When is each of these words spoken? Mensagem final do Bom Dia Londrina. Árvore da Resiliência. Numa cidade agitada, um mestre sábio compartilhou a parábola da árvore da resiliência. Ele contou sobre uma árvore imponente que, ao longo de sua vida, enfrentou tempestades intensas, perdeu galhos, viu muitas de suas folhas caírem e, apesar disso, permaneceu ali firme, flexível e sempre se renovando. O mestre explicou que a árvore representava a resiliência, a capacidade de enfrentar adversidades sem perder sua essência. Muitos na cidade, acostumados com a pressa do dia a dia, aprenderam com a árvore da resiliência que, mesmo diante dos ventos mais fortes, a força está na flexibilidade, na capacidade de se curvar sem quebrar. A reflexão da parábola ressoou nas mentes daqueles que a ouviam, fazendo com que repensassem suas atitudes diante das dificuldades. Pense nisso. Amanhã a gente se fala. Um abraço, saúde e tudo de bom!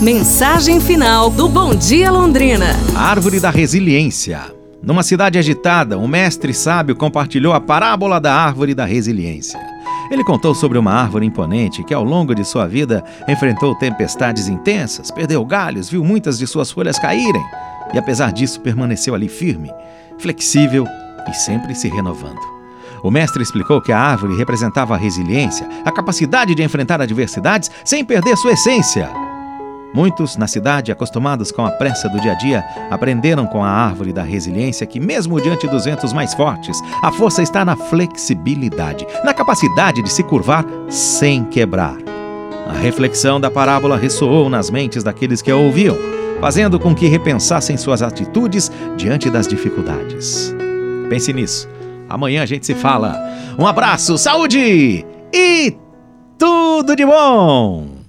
Mensagem 0.00 0.80
final 0.80 1.28
do 1.28 1.46
Bom 1.46 1.74
Dia 1.74 2.10
Londrina. 2.10 2.68
Árvore 2.96 3.38
da 3.38 3.50
Resiliência. 3.50 4.40
Numa 4.82 5.02
cidade 5.02 5.38
agitada, 5.38 5.98
um 5.98 6.08
mestre 6.08 6.54
sábio 6.54 6.96
compartilhou 6.96 7.52
a 7.52 7.60
parábola 7.60 8.18
da 8.18 8.34
árvore 8.34 8.74
da 8.74 8.86
resiliência. 8.86 9.60
Ele 10.10 10.24
contou 10.24 10.54
sobre 10.54 10.78
uma 10.78 10.90
árvore 10.90 11.26
imponente 11.26 11.84
que, 11.84 11.92
ao 11.92 12.02
longo 12.02 12.34
de 12.34 12.46
sua 12.46 12.66
vida, 12.66 13.04
enfrentou 13.28 13.74
tempestades 13.74 14.48
intensas, 14.48 15.10
perdeu 15.10 15.44
galhos, 15.44 15.90
viu 15.90 16.02
muitas 16.02 16.38
de 16.38 16.46
suas 16.46 16.70
folhas 16.70 16.98
caírem 16.98 17.44
e, 17.92 17.98
apesar 17.98 18.32
disso, 18.32 18.58
permaneceu 18.62 19.14
ali 19.14 19.28
firme, 19.28 19.70
flexível 20.18 20.86
e 21.28 21.34
sempre 21.34 21.74
se 21.74 21.88
renovando. 21.90 22.40
O 23.02 23.10
mestre 23.10 23.42
explicou 23.42 23.82
que 23.82 23.92
a 23.92 23.98
árvore 23.98 24.34
representava 24.34 24.94
a 24.94 24.98
resiliência, 24.98 25.68
a 25.84 25.92
capacidade 25.92 26.54
de 26.54 26.62
enfrentar 26.62 27.02
adversidades 27.02 27.70
sem 27.84 28.02
perder 28.02 28.38
sua 28.38 28.52
essência. 28.52 29.19
Muitos 29.92 30.36
na 30.36 30.46
cidade, 30.46 30.92
acostumados 30.92 31.50
com 31.50 31.66
a 31.66 31.70
pressa 31.70 32.08
do 32.08 32.20
dia 32.20 32.32
a 32.32 32.34
dia, 32.34 32.64
aprenderam 32.90 33.46
com 33.46 33.64
a 33.64 33.68
árvore 33.68 34.12
da 34.12 34.22
resiliência 34.22 34.86
que, 34.86 35.00
mesmo 35.00 35.40
diante 35.40 35.66
dos 35.66 35.84
ventos 35.84 36.12
mais 36.12 36.32
fortes, 36.32 36.80
a 37.02 37.10
força 37.10 37.42
está 37.42 37.64
na 37.64 37.74
flexibilidade, 37.74 39.06
na 39.24 39.34
capacidade 39.34 40.02
de 40.02 40.10
se 40.10 40.22
curvar 40.22 40.64
sem 40.88 41.44
quebrar. 41.44 41.96
A 42.68 42.72
reflexão 42.72 43.40
da 43.40 43.50
parábola 43.50 43.96
ressoou 43.96 44.48
nas 44.48 44.70
mentes 44.70 45.02
daqueles 45.02 45.42
que 45.42 45.50
a 45.50 45.56
ouviam, 45.56 45.96
fazendo 46.40 46.78
com 46.78 46.94
que 46.94 47.08
repensassem 47.08 47.76
suas 47.76 48.00
atitudes 48.00 48.70
diante 48.96 49.28
das 49.28 49.48
dificuldades. 49.48 50.54
Pense 51.08 51.32
nisso. 51.32 51.68
Amanhã 52.08 52.42
a 52.42 52.46
gente 52.46 52.64
se 52.64 52.74
fala. 52.74 53.20
Um 53.58 53.66
abraço, 53.66 54.16
saúde 54.16 55.04
e 55.32 55.76
tudo 56.38 56.94
de 56.94 57.04
bom! 57.04 57.99